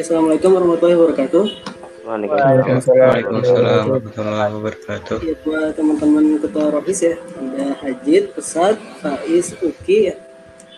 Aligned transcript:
Assalamualaikum 0.00 0.56
warahmatullahi 0.56 0.96
wabarakatuh. 0.96 1.44
Waalaikumsalam 2.08 3.92
warahmatullahi 3.92 4.52
wabarakatuh. 4.56 5.20
Ya, 5.20 5.36
buat 5.44 5.76
teman-teman 5.76 6.40
ketua 6.40 6.72
Rohis 6.72 7.04
ya, 7.04 7.20
ada 7.20 7.76
Hajid, 7.84 8.32
Pesat, 8.32 8.80
Faiz, 9.04 9.52
Uki 9.60 10.08
ya. 10.08 10.16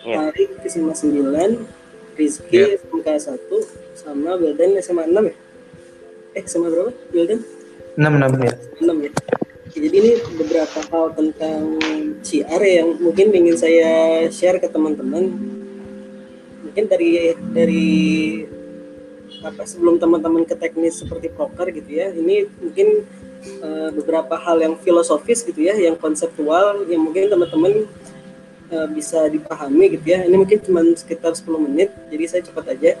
Tarik 0.03 0.59
SMA 0.67 0.91
9, 0.91 1.63
Rizky 2.19 2.59
Ya. 2.59 2.75
SMK 2.75 3.07
1, 3.15 3.47
sama 3.95 4.35
Wildan 4.35 4.75
SMA 4.83 5.07
6 5.07 5.31
ya? 5.31 5.35
Eh, 6.35 6.43
SMA 6.43 6.67
berapa? 6.67 6.91
Wildan? 7.15 7.39
6 7.95 8.03
6 8.03 8.43
ya. 8.43 8.53
6 8.83 9.07
ya. 9.07 9.11
Jadi 9.71 9.95
ini 10.03 10.11
hal 10.95 11.11
tentang 11.11 11.75
CR 12.23 12.61
yang 12.63 12.95
mungkin 13.03 13.35
ingin 13.35 13.59
saya 13.59 13.91
share 14.31 14.63
ke 14.63 14.71
teman-teman. 14.71 15.27
Mungkin 16.63 16.83
dari 16.87 17.35
dari 17.51 17.87
apa 19.43 19.67
sebelum 19.67 19.99
teman-teman 19.99 20.47
ke 20.47 20.55
teknis 20.55 21.03
seperti 21.03 21.27
proker 21.35 21.67
gitu 21.75 21.91
ya. 21.91 22.15
Ini 22.15 22.47
mungkin 22.63 23.03
eh, 23.43 23.89
beberapa 23.91 24.39
hal 24.39 24.63
yang 24.63 24.79
filosofis 24.79 25.43
gitu 25.43 25.67
ya, 25.67 25.75
yang 25.75 25.99
konseptual 25.99 26.87
yang 26.87 27.03
mungkin 27.03 27.27
teman-teman 27.27 27.85
eh, 28.71 28.87
bisa 28.95 29.27
dipahami 29.27 29.99
gitu 29.99 30.15
ya. 30.15 30.23
Ini 30.23 30.35
mungkin 30.39 30.63
cuma 30.63 30.81
sekitar 30.95 31.35
10 31.35 31.67
menit, 31.67 31.91
jadi 32.07 32.23
saya 32.25 32.41
cepat 32.47 32.71
aja. 32.71 32.95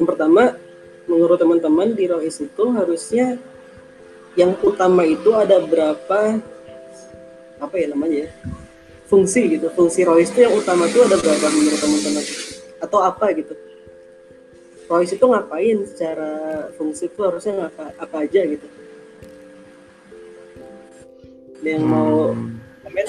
Yang 0.00 0.06
pertama, 0.08 0.56
menurut 1.04 1.36
teman-teman 1.36 1.92
di 1.92 2.08
Rohis 2.08 2.40
itu 2.40 2.64
harusnya 2.72 3.36
yang 4.32 4.56
utama 4.64 5.04
itu 5.04 5.36
ada 5.36 5.60
berapa 5.60 6.40
apa 7.62 7.74
ya 7.78 7.86
namanya 7.94 8.26
ya 8.26 8.30
fungsi 9.12 9.60
gitu 9.60 9.68
fungsi 9.76 10.08
Rohis 10.08 10.32
itu 10.32 10.40
yang 10.48 10.56
utama 10.56 10.88
itu 10.88 11.04
ada 11.04 11.20
berapa 11.20 11.46
menurut 11.52 11.76
teman-teman? 11.76 12.24
Atau 12.80 12.98
apa 13.04 13.28
gitu? 13.36 13.52
Rohis 14.88 15.12
itu 15.12 15.20
ngapain? 15.20 15.84
Secara 15.84 16.32
fungsi 16.80 17.12
itu 17.12 17.20
harusnya 17.20 17.52
ngapa 17.60 17.92
apa 18.00 18.16
aja 18.24 18.40
gitu. 18.48 18.66
Ada 21.60 21.68
yang 21.76 21.84
mau 21.84 22.32
komen? 22.88 23.06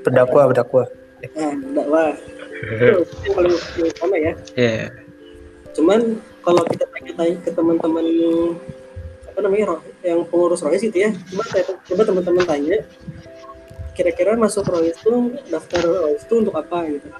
Berdakwah, 0.00 0.44
berdakwah. 0.48 0.88
nah 1.36 1.52
dakwah 1.52 2.16
itu 2.64 3.04
yang 3.28 3.34
paling 3.36 3.52
utama 3.84 4.16
ya. 4.16 4.32
Ya, 4.56 4.88
cuman 5.76 6.16
kalau 6.40 6.64
kita 6.72 6.88
tanya-tanya 6.88 7.36
ke 7.44 7.50
teman-teman 7.52 8.06
apa 9.28 9.38
namanya 9.44 9.76
roh 9.76 9.80
yang 10.02 10.24
pengurus 10.26 10.64
rohis 10.64 10.82
itu 10.82 11.06
ya 11.06 11.12
coba 11.30 11.44
coba 11.86 12.02
teman-teman 12.02 12.44
tanya 12.48 12.76
kira-kira 14.00 14.32
masuk 14.32 14.64
rohis 14.64 14.96
itu 14.96 15.36
daftar 15.52 15.84
rohis 15.84 16.24
itu 16.24 16.34
untuk 16.40 16.56
apa 16.56 16.88
gitu 16.88 17.12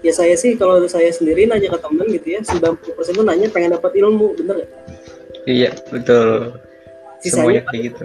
ya 0.00 0.12
saya 0.16 0.32
sih 0.32 0.56
kalau 0.56 0.80
saya 0.88 1.12
sendiri 1.12 1.44
nanya 1.44 1.68
ke 1.68 1.78
teman 1.78 2.08
gitu 2.08 2.26
ya 2.32 2.40
90% 2.40 2.88
itu 3.12 3.22
nanya 3.22 3.46
pengen 3.52 3.76
dapat 3.76 3.92
ilmu 4.00 4.32
bener 4.40 4.64
gak? 4.64 4.70
iya 5.44 5.70
betul. 5.92 6.56
sisanya 7.20 7.44
Semuanya 7.44 7.62
kayak 7.68 7.82
gitu. 7.92 8.04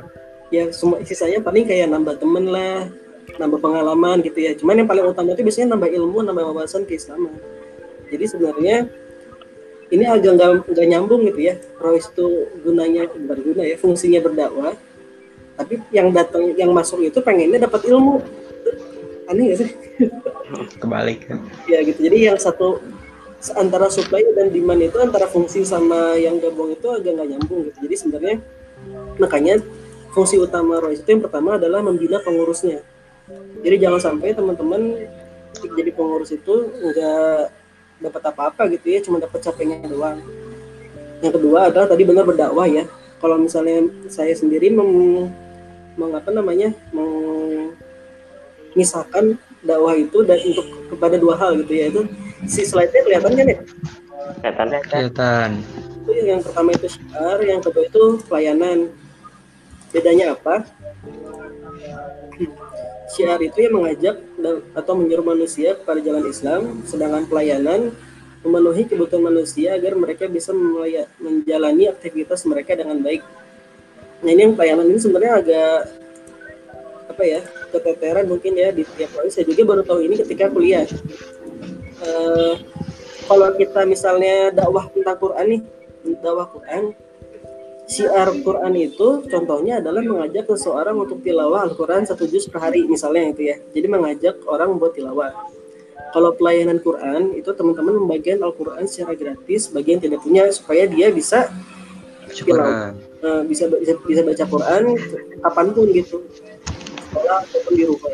ya 0.51 0.63
semua 0.75 0.97
sisanya 1.07 1.39
paling 1.39 1.63
kayak 1.63 1.87
nambah 1.87 2.19
temen 2.19 2.51
lah 2.51 2.85
nambah 3.39 3.59
pengalaman 3.63 4.19
gitu 4.27 4.39
ya 4.43 4.51
cuman 4.59 4.83
yang 4.83 4.89
paling 4.91 5.07
utama 5.07 5.31
itu 5.31 5.41
biasanya 5.47 5.79
nambah 5.79 5.89
ilmu 5.89 6.19
nambah 6.27 6.43
wawasan 6.51 6.83
keislaman 6.83 7.31
jadi 8.11 8.25
sebenarnya 8.27 8.75
ini 9.87 10.03
agak 10.03 10.35
nggak 10.35 10.49
nggak 10.67 10.87
nyambung 10.91 11.23
gitu 11.31 11.39
ya 11.47 11.55
Rois 11.79 12.03
itu 12.03 12.27
gunanya 12.61 13.07
bukan 13.07 13.39
guna 13.39 13.63
ya 13.63 13.75
fungsinya 13.79 14.19
berdakwah 14.19 14.75
tapi 15.58 15.81
yang 15.89 16.13
datang 16.13 16.53
yang 16.53 16.69
masuk 16.69 17.02
itu 17.02 17.17
pengennya 17.19 17.66
dapat 17.66 17.89
ilmu. 17.89 18.22
Aneh 19.27 19.52
gak 19.52 19.58
sih? 19.66 19.69
Kebalik. 20.80 21.27
Ya 21.67 21.81
gitu. 21.83 21.99
Jadi 22.05 22.31
yang 22.31 22.38
satu 22.38 22.80
antara 23.58 23.89
supply 23.89 24.23
dan 24.33 24.53
demand 24.53 24.81
itu 24.81 24.97
antara 25.02 25.25
fungsi 25.30 25.61
sama 25.66 26.17
yang 26.17 26.38
gabung 26.38 26.73
itu 26.73 26.88
agak 26.94 27.17
nggak 27.17 27.27
nyambung 27.36 27.59
gitu. 27.69 27.77
Jadi 27.89 27.95
sebenarnya 27.98 28.37
makanya 29.17 29.55
fungsi 30.14 30.37
utama 30.37 30.81
Royce 30.81 31.02
itu 31.05 31.09
yang 31.17 31.23
pertama 31.26 31.58
adalah 31.58 31.81
membina 31.81 32.21
pengurusnya. 32.21 32.81
Jadi 33.61 33.76
jangan 33.81 34.14
sampai 34.14 34.33
teman-teman 34.33 34.95
jadi 35.58 35.89
pengurus 35.92 36.31
itu 36.31 36.54
nggak 36.70 37.42
dapat 37.98 38.21
apa-apa 38.30 38.70
gitu 38.77 38.86
ya 38.93 38.99
cuma 39.02 39.17
dapat 39.17 39.42
capeknya 39.42 39.86
doang. 39.89 40.21
Yang 41.21 41.42
kedua 41.42 41.73
adalah 41.73 41.87
tadi 41.89 42.04
benar 42.05 42.23
berdakwah 42.26 42.70
ya. 42.70 42.86
Kalau 43.17 43.42
misalnya 43.42 43.89
saya 44.14 44.33
sendiri 44.37 44.70
mem, 44.70 45.33
meng- 45.97 46.15
apa 46.15 46.30
namanya 46.31 46.71
memisahkan 48.73 49.35
dakwah 49.65 49.97
itu 49.97 50.21
dan 50.23 50.37
untuk 50.45 50.65
kepada 50.93 51.17
dua 51.17 51.35
hal 51.35 51.58
gitu 51.65 51.73
ya. 51.73 51.89
Itu 51.89 52.05
si 52.45 52.63
slide-nya 52.63 53.02
kelihatan 53.03 53.31
kan 53.33 53.47
ya? 53.49 53.58
Kelihatan. 54.39 54.67
Kelihatan. 54.87 55.52
itu 56.07 56.23
yang 56.23 56.39
pertama 56.39 56.71
itu 56.71 56.87
syiar 56.87 57.43
yang 57.43 57.59
kedua 57.59 57.83
itu 57.83 58.23
pelayanan. 58.31 58.87
Bedanya 59.91 60.39
apa? 60.39 60.63
Syiar 63.11 63.43
itu 63.43 63.59
yang 63.59 63.75
mengajak 63.75 64.15
dan, 64.39 64.63
atau 64.71 64.93
menyuruh 64.95 65.25
manusia 65.36 65.75
kepada 65.75 65.99
jalan 65.99 66.23
Islam 66.31 66.80
sedangkan 66.87 67.27
pelayanan 67.27 67.91
memenuhi 68.45 68.87
kebutuhan 68.87 69.27
manusia 69.27 69.75
agar 69.75 69.99
mereka 69.99 70.31
bisa 70.31 70.55
menjalani 71.19 71.91
aktivitas 71.91 72.47
mereka 72.47 72.80
dengan 72.80 73.03
baik 73.03 73.19
nah 74.17 74.30
ini 74.33 74.42
yang 74.50 74.54
pelayanan 74.58 74.89
ini 74.89 75.00
sebenarnya 75.00 75.33
agak 75.39 75.78
apa 77.08 77.23
ya 77.23 77.42
keteteran 77.73 78.26
mungkin 78.30 78.54
ya 78.58 78.70
di 78.73 78.86
tiap 78.98 79.14
kali 79.14 79.30
saya 79.30 79.45
juga 79.45 79.61
baru 79.66 79.82
tahu 79.86 80.00
ini 80.05 80.16
ketika 80.22 80.50
kuliah. 80.54 80.86
Eh, 81.98 82.54
kalau 83.26 83.50
kita 83.58 83.83
misalnya 83.89 84.54
dakwah 84.54 84.86
tentang 84.94 85.17
Quran 85.17 85.45
nih 85.50 85.61
dakwah 86.22 86.48
Quran 86.50 86.94
syiar 87.88 88.30
Quran 88.44 88.73
itu 88.76 89.23
contohnya 89.26 89.80
adalah 89.80 90.04
mengajak 90.04 90.45
seseorang 90.52 90.99
untuk 90.99 91.23
tilawah 91.23 91.64
Al-Quran 91.66 92.04
satu 92.04 92.28
juz 92.28 92.45
per 92.45 92.70
hari 92.70 92.84
misalnya 92.86 93.32
itu 93.32 93.49
ya. 93.49 93.55
Jadi 93.72 93.88
mengajak 93.88 94.44
orang 94.45 94.76
buat 94.76 94.94
tilawah. 94.94 95.32
Kalau 96.11 96.32
pelayanan 96.36 96.80
Quran 96.84 97.36
itu 97.36 97.49
teman-teman 97.52 98.04
membagikan 98.04 98.44
Al-Quran 98.44 98.86
secara 98.88 99.16
gratis 99.16 99.72
bagi 99.72 99.95
yang 99.95 100.02
tidak 100.04 100.20
punya 100.23 100.44
supaya 100.52 100.88
dia 100.88 101.11
bisa 101.11 101.52
Syukuran. 102.28 102.99
Eh, 103.23 103.42
bisa 103.45 103.70
bisa 103.70 103.94
bisa 104.04 104.22
baca 104.22 104.44
Quran 104.45 104.83
kapan 105.42 105.67
pun 105.73 105.88
gitu. 105.94 106.17
Sekolah 107.08 107.44
ataupun 107.45 107.73
di 107.73 107.86
rumah. 107.88 108.14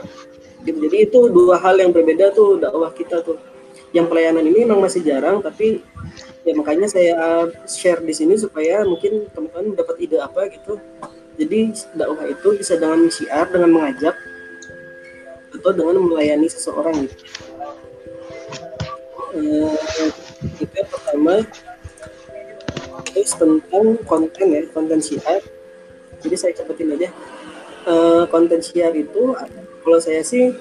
Gitu. 0.63 0.79
jadi 0.87 0.97
itu 1.11 1.19
dua 1.27 1.59
hal 1.59 1.75
yang 1.75 1.91
berbeda 1.91 2.31
tuh 2.31 2.59
dakwah 2.59 2.91
kita 2.95 3.19
tuh. 3.19 3.35
Yang 3.93 4.09
pelayanan 4.09 4.43
ini 4.47 4.65
memang 4.65 4.81
masih 4.81 5.05
jarang 5.05 5.43
tapi 5.43 5.83
ya 6.41 6.53
makanya 6.57 6.89
saya 6.89 7.45
share 7.69 8.01
di 8.01 8.15
sini 8.15 8.33
supaya 8.39 8.81
mungkin 8.87 9.29
teman-teman 9.31 9.75
dapat 9.75 9.95
ide 10.01 10.17
apa 10.23 10.47
gitu. 10.49 10.79
Jadi 11.35 11.75
dakwah 11.93 12.25
itu 12.29 12.47
bisa 12.57 12.79
dengan 12.79 13.09
syiar 13.11 13.51
dengan 13.51 13.69
mengajak 13.75 14.15
atau 15.53 15.71
dengan 15.71 16.01
melayani 16.01 16.47
seseorang 16.49 17.05
gitu. 17.05 17.23
Eh, 19.33 19.73
itu 20.61 20.73
yang 20.77 20.89
pertama 20.93 21.41
terus 23.13 23.37
tentang 23.37 24.01
konten 24.09 24.45
ya 24.49 24.61
konten 24.73 24.99
syiar 24.99 25.41
jadi 26.23 26.35
saya 26.39 26.53
cepetin 26.55 26.95
aja. 26.95 27.11
Eh, 27.83 28.23
konten 28.31 28.63
syiar 28.63 28.95
itu 28.95 29.35
kalau 29.83 29.99
saya 29.99 30.23
sih 30.23 30.55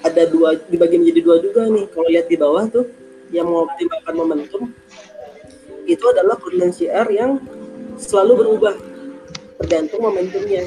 ada 0.00 0.24
dua 0.24 0.56
dibagi 0.56 0.96
menjadi 0.96 1.20
dua 1.20 1.36
juga 1.44 1.68
nih. 1.68 1.84
Kalau 1.92 2.08
lihat 2.08 2.26
di 2.32 2.36
bawah 2.40 2.64
tuh 2.72 2.88
yang 3.28 3.46
mengoptimalkan 3.46 4.14
momentum 4.16 4.72
itu 5.84 6.04
adalah 6.08 6.40
konten 6.40 6.72
syiar 6.72 7.04
yang 7.12 7.36
selalu 8.00 8.40
berubah. 8.40 8.74
Tergantung 9.60 10.00
momentumnya. 10.00 10.64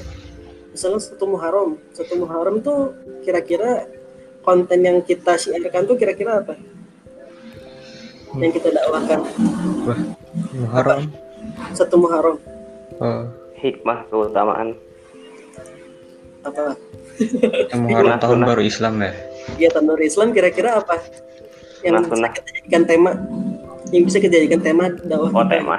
Misalnya 0.69 1.02
satu 1.02 1.25
Muharram. 1.25 1.81
Satu 1.97 2.13
Muharram 2.22 2.62
tuh 2.62 2.94
kira-kira 3.25 3.90
konten 4.46 4.86
yang 4.86 5.02
kita 5.02 5.42
syiarkan 5.42 5.89
tuh 5.89 5.98
kira-kira 5.98 6.45
apa? 6.45 6.54
Yang 8.38 8.62
kita 8.62 8.69
dakwahkan. 8.77 9.19
Wah, 9.89 10.00
Muharram. 10.53 11.09
satu 11.73 11.95
Muharram 11.97 12.38
Oh, 12.95 13.25
Hikmah 13.55 14.05
keutamaan. 14.07 14.77
apa 16.41 16.75
yang 17.71 17.81
Muharram 17.83 18.19
tahun 18.19 18.39
baru 18.44 18.61
Islam 18.61 19.00
ya. 19.00 19.11
kegiatan 19.50 19.83
dari 19.85 20.05
Islam 20.05 20.27
kira-kira 20.29 20.77
apa 20.77 21.00
yang 21.81 21.97
bisa 21.97 22.05
Sunnah-sunnah. 22.05 22.31
kita 22.31 22.50
jadikan 22.53 22.83
tema 22.83 23.11
yang 23.89 24.03
bisa 24.03 24.17
kita 24.17 24.33
jadikan 24.35 24.61
tema 24.61 24.83
dakwah 25.01 25.29
Oh 25.29 25.41
kita? 25.41 25.51
tema. 25.53 25.75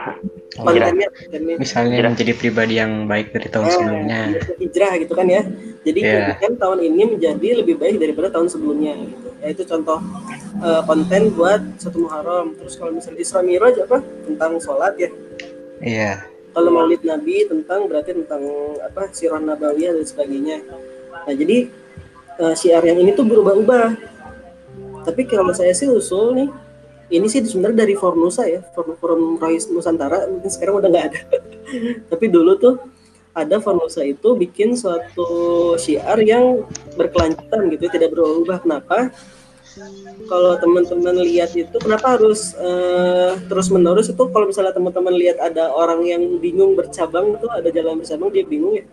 Kontennya 0.56 1.08
kontennya 1.10 1.54
Misalnya 1.58 1.96
Hijrah. 1.96 2.10
menjadi 2.10 2.32
pribadi 2.32 2.74
yang 2.76 2.92
baik 3.04 3.26
dari 3.30 3.48
tahun 3.48 3.66
Ah, 3.66 3.72
sebelumnya. 3.72 4.18
hijrah 4.56 4.92
gitu 4.96 5.12
kan 5.12 5.26
ya 5.26 5.42
jadi 5.82 6.00
Iya. 6.00 6.38
kan 6.38 6.52
tahun 6.54 6.78
ini 6.80 7.02
menjadi 7.12 7.48
lebih 7.58 7.76
baik 7.76 7.96
daripada 7.98 8.28
tahun 8.30 8.48
sebelumnya 8.48 8.92
gitu 8.96 9.28
ya 9.36 9.48
itu 9.50 9.62
contoh 9.64 9.98
eh, 10.56 10.82
konten 10.82 11.22
buat 11.30 11.60
satu 11.76 11.98
Muharram 11.98 12.54
terus 12.54 12.74
kalau 12.74 12.92
misalnya 12.92 13.18
Isra 13.18 13.40
Miraj 13.40 13.74
apa 13.80 13.98
tentang 14.24 14.56
sholat 14.58 14.94
ya 14.96 15.10
Iya. 15.78 16.12
kalau 16.50 16.70
Maulid 16.70 17.02
Nabi 17.02 17.44
tentang 17.44 17.84
berarti 17.84 18.14
tentang 18.14 18.42
apa 18.78 19.10
sirah 19.10 19.38
nabawiyah 19.38 19.92
dan 19.92 20.04
sebagainya 20.04 20.62
nah 21.20 21.34
jadi 21.34 21.66
eh, 22.36 22.54
syiar 22.54 22.82
yang 22.82 22.96
ini 22.96 23.10
tuh 23.10 23.22
berubah-ubah 23.22 24.14
tapi 25.02 25.22
kalau 25.24 25.50
saya 25.50 25.70
sih 25.70 25.86
usul 25.86 26.32
nih 26.32 26.48
ini 27.12 27.26
sih 27.28 27.44
sebenarnya 27.44 27.84
dari 27.84 27.94
Fornusa 27.96 28.48
ya 28.48 28.64
forum, 28.72 28.96
forum 28.96 29.22
Rohis 29.36 29.68
Nusantara 29.68 30.24
mungkin 30.28 30.48
sekarang 30.48 30.80
udah 30.80 30.88
nggak 30.88 31.06
ada 31.12 31.20
tapi 32.10 32.26
dulu 32.32 32.56
tuh 32.56 32.74
ada 33.34 33.58
Fornusa 33.58 34.06
itu 34.06 34.38
bikin 34.38 34.78
suatu 34.78 35.74
syiar 35.74 36.22
yang 36.22 36.62
berkelanjutan 36.94 37.66
gitu 37.74 37.90
tidak 37.90 38.14
berubah 38.14 38.62
kenapa 38.62 39.10
kalau 40.30 40.54
teman-teman 40.62 41.18
lihat 41.18 41.50
itu 41.58 41.74
kenapa 41.82 42.14
harus 42.14 42.54
uh, 42.54 43.34
terus 43.50 43.66
menerus 43.74 44.06
itu 44.06 44.22
kalau 44.30 44.46
misalnya 44.46 44.70
teman-teman 44.70 45.14
lihat 45.18 45.42
ada 45.42 45.74
orang 45.74 46.06
yang 46.06 46.22
bingung 46.38 46.78
bercabang 46.78 47.34
itu 47.34 47.46
ada 47.50 47.68
jalan 47.74 47.98
bercabang 47.98 48.30
dia 48.30 48.46
bingung 48.46 48.78
ya 48.78 48.86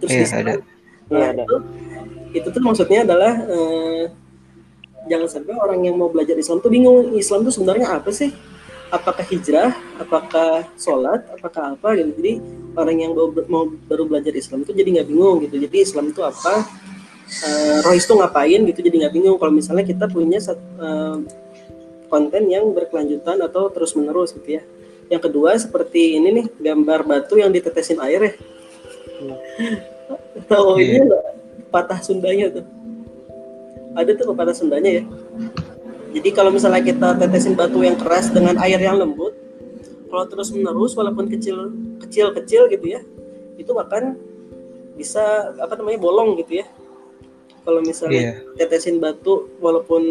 terus 0.00 0.10
Iya, 0.14 0.20
diserang. 0.24 0.46
ada. 0.48 0.54
nah 1.12 1.28
ada. 1.36 1.44
itu 1.44 1.56
itu 2.28 2.48
tuh 2.48 2.62
maksudnya 2.64 3.04
adalah 3.04 3.32
uh, 3.44 4.02
jangan 5.08 5.28
sampai 5.28 5.56
orang 5.56 5.80
yang 5.82 5.96
mau 5.96 6.12
belajar 6.12 6.36
Islam 6.36 6.60
tuh 6.60 6.70
bingung 6.70 7.16
Islam 7.16 7.42
tuh 7.42 7.52
sebenarnya 7.52 7.98
apa 7.98 8.12
sih? 8.12 8.30
Apakah 8.88 9.24
hijrah? 9.28 9.76
Apakah 10.00 10.64
sholat? 10.80 11.24
Apakah 11.32 11.76
apa 11.76 11.96
gitu? 11.96 12.12
Jadi 12.20 12.32
orang 12.72 12.96
yang 12.96 13.12
baru, 13.12 13.44
mau 13.48 13.68
baru 13.68 14.08
belajar 14.08 14.32
Islam 14.32 14.64
itu 14.64 14.72
jadi 14.72 15.00
nggak 15.00 15.08
bingung 15.08 15.44
gitu. 15.44 15.60
Jadi 15.60 15.76
Islam 15.80 16.08
itu 16.08 16.20
apa? 16.24 16.64
Uh, 17.28 17.84
Rohis 17.84 18.08
itu 18.08 18.14
ngapain 18.16 18.60
gitu? 18.64 18.80
Jadi 18.80 18.96
nggak 19.04 19.12
bingung. 19.12 19.36
Kalau 19.36 19.52
misalnya 19.52 19.84
kita 19.84 20.08
punya 20.08 20.40
uh, 20.80 21.20
konten 22.08 22.48
yang 22.48 22.72
berkelanjutan 22.72 23.44
atau 23.44 23.68
terus 23.68 23.92
menerus 23.92 24.32
gitu 24.32 24.56
ya. 24.56 24.62
Yang 25.12 25.28
kedua 25.28 25.56
seperti 25.60 26.16
ini 26.16 26.28
nih 26.40 26.46
gambar 26.56 27.04
batu 27.04 27.36
yang 27.36 27.52
ditetesin 27.52 28.00
air 28.00 28.20
ya. 28.24 28.32
Tahu 30.48 30.80
ini 30.80 31.04
Iya. 31.04 31.20
patah 31.68 32.00
Sundanya 32.00 32.48
tuh 32.48 32.77
ada 33.98 34.14
tuh 34.14 34.30
pepatah 34.30 34.54
Sundanya 34.54 35.02
ya 35.02 35.04
jadi 36.14 36.28
kalau 36.32 36.54
misalnya 36.54 36.80
kita 36.80 37.18
tetesin 37.18 37.58
batu 37.58 37.82
yang 37.82 37.98
keras 37.98 38.30
dengan 38.30 38.54
air 38.62 38.78
yang 38.78 38.96
lembut 38.96 39.34
kalau 40.08 40.24
terus 40.24 40.48
menerus 40.54 40.94
walaupun 40.96 41.26
kecil 41.28 41.74
kecil 42.00 42.30
kecil 42.32 42.70
gitu 42.70 42.86
ya 42.96 43.00
itu 43.58 43.68
akan 43.74 44.16
bisa 44.94 45.52
apa 45.58 45.74
namanya 45.76 45.98
bolong 46.00 46.38
gitu 46.38 46.62
ya 46.62 46.66
kalau 47.66 47.84
misalnya 47.84 48.16
Iya. 48.16 48.32
tetesin 48.56 48.96
batu 48.96 49.52
walaupun 49.60 50.02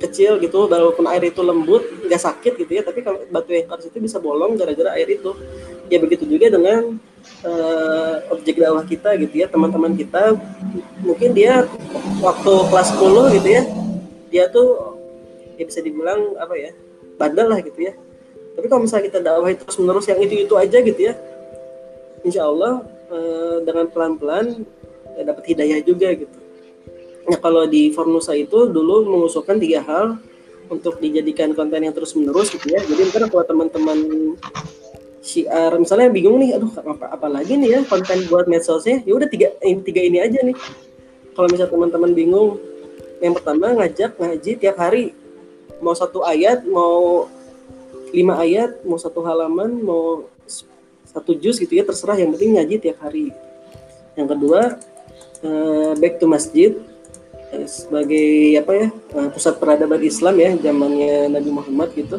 kecil 0.00 0.40
gitu 0.40 0.66
walaupun 0.66 1.04
air 1.12 1.28
itu 1.28 1.40
lembut 1.44 1.84
nggak 2.08 2.22
sakit 2.22 2.56
gitu 2.56 2.72
ya 2.80 2.82
tapi 2.82 3.04
kalau 3.04 3.20
batu 3.28 3.52
keras 3.52 3.84
itu 3.84 3.98
bisa 4.00 4.16
bolong 4.16 4.56
gara-gara 4.56 4.96
air 4.96 5.08
itu. 5.12 5.36
Ya 5.86 6.02
begitu 6.02 6.26
juga 6.26 6.50
dengan 6.50 6.98
eh, 7.46 8.14
objek 8.34 8.58
dakwah 8.58 8.82
kita 8.82 9.14
gitu 9.20 9.34
ya 9.44 9.46
teman-teman 9.46 9.94
kita. 9.94 10.34
Mungkin 11.04 11.30
dia 11.36 11.68
waktu 12.18 12.52
kelas 12.72 12.88
10 12.98 13.36
gitu 13.40 13.48
ya 13.48 13.62
dia 14.26 14.44
tuh 14.50 14.98
ya 15.54 15.64
bisa 15.64 15.80
dibilang 15.80 16.34
apa 16.36 16.54
ya 16.58 16.70
bandel 17.20 17.52
lah 17.52 17.60
gitu 17.62 17.86
ya. 17.86 17.94
Tapi 18.56 18.66
kalau 18.72 18.82
misalnya 18.88 19.04
kita 19.12 19.18
dakwah 19.20 19.52
terus 19.52 19.76
menerus 19.78 20.08
yang 20.08 20.18
itu 20.18 20.48
itu 20.48 20.54
aja 20.56 20.78
gitu 20.80 21.00
ya 21.00 21.14
insya 22.26 22.42
Allah 22.50 22.82
eh, 23.14 23.56
dengan 23.62 23.86
pelan-pelan 23.86 24.66
ya 25.14 25.22
dapat 25.22 25.44
hidayah 25.54 25.78
juga 25.86 26.10
gitu 26.12 26.45
Nah 27.26 27.38
kalau 27.42 27.66
di 27.66 27.90
Fornusa 27.90 28.32
itu 28.38 28.70
dulu 28.70 29.02
mengusulkan 29.06 29.58
tiga 29.58 29.82
hal 29.82 30.18
untuk 30.70 30.98
dijadikan 30.98 31.54
konten 31.54 31.82
yang 31.82 31.94
terus 31.94 32.14
menerus 32.14 32.50
gitu 32.50 32.70
ya. 32.70 32.82
Jadi 32.82 33.10
ntar 33.10 33.26
kalau 33.30 33.44
teman-teman 33.46 33.98
syiar 35.26 35.74
misalnya 35.78 36.06
bingung 36.10 36.38
nih, 36.38 36.54
aduh 36.54 36.70
apa, 36.86 37.10
apa 37.10 37.26
lagi 37.26 37.58
nih 37.58 37.78
ya 37.78 37.80
konten 37.86 38.26
buat 38.30 38.46
medsosnya? 38.46 39.02
Ya 39.02 39.12
udah 39.18 39.26
tiga 39.26 39.50
ini 39.62 39.82
tiga 39.82 40.00
ini 40.02 40.18
aja 40.22 40.38
nih. 40.42 40.54
Kalau 41.34 41.50
misalnya 41.50 41.74
teman-teman 41.74 42.10
bingung, 42.14 42.62
yang 43.20 43.34
pertama 43.34 43.74
ngajak 43.74 44.16
ngaji 44.16 44.52
tiap 44.56 44.76
hari, 44.78 45.12
mau 45.82 45.92
satu 45.92 46.22
ayat, 46.22 46.64
mau 46.64 47.26
lima 48.14 48.38
ayat, 48.40 48.80
mau 48.86 48.96
satu 48.96 49.20
halaman, 49.26 49.82
mau 49.82 50.30
satu 51.04 51.34
juz 51.36 51.58
gitu 51.58 51.74
ya 51.74 51.84
terserah. 51.84 52.16
Yang 52.16 52.38
penting 52.38 52.50
ngaji 52.56 52.74
tiap 52.80 52.98
hari. 53.02 53.34
Yang 54.16 54.28
kedua 54.32 54.60
eh, 55.44 55.92
back 56.00 56.22
to 56.22 56.26
masjid 56.30 56.72
eh, 56.72 56.95
sebagai 57.66 58.58
apa 58.58 58.72
ya 58.74 58.86
eh, 58.90 59.28
pusat 59.30 59.56
peradaban 59.56 60.02
Islam 60.02 60.34
ya 60.38 60.50
zamannya 60.58 61.30
Nabi 61.30 61.50
Muhammad 61.50 61.90
gitu. 61.94 62.18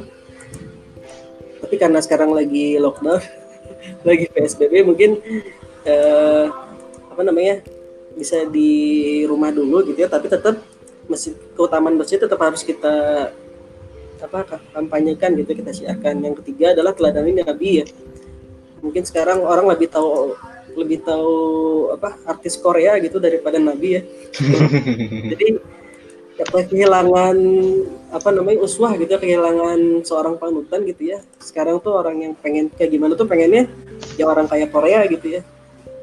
Tapi 1.62 1.76
karena 1.76 2.00
sekarang 2.00 2.32
lagi 2.32 2.80
lockdown, 2.80 3.20
lagi 4.08 4.26
PSBB 4.32 4.88
mungkin 4.88 5.20
eh, 5.84 6.46
apa 7.12 7.22
namanya 7.24 7.60
bisa 8.16 8.48
di 8.48 9.24
rumah 9.28 9.52
dulu 9.52 9.84
gitu 9.92 10.00
ya. 10.00 10.10
Tapi 10.10 10.32
tetap 10.32 10.64
masjid 11.08 11.36
keutamaan 11.56 11.96
masjid 11.96 12.20
tetap 12.20 12.40
harus 12.40 12.64
kita 12.64 13.30
apa 14.18 14.64
kampanyekan 14.72 15.36
gitu 15.38 15.52
kita 15.60 15.72
siarkan. 15.76 16.24
Yang 16.24 16.44
ketiga 16.44 16.72
adalah 16.72 16.96
teladani 16.96 17.44
Nabi 17.44 17.84
ya. 17.84 17.86
Mungkin 18.80 19.04
sekarang 19.04 19.44
orang 19.44 19.68
lebih 19.68 19.92
tahu 19.92 20.38
lebih 20.78 21.02
tahu 21.02 21.36
apa 21.98 22.16
artis 22.30 22.56
Korea 22.56 22.96
gitu 23.02 23.18
daripada 23.18 23.58
Nabi 23.58 23.98
ya. 23.98 24.02
Jadi 25.34 25.48
apa 26.38 26.70
kehilangan 26.70 27.38
apa 28.14 28.30
namanya 28.30 28.62
uswah 28.62 28.94
gitu 28.94 29.10
ya 29.10 29.18
kehilangan 29.18 30.06
seorang 30.06 30.38
panutan 30.38 30.86
gitu 30.86 31.18
ya. 31.18 31.20
Sekarang 31.42 31.82
tuh 31.82 31.98
orang 31.98 32.22
yang 32.22 32.34
pengen 32.38 32.70
kayak 32.70 32.94
gimana 32.94 33.18
tuh 33.18 33.26
pengennya 33.26 33.66
ya 34.22 34.30
orang 34.30 34.46
kayak 34.46 34.70
Korea 34.70 35.02
gitu 35.10 35.42
ya. 35.42 35.42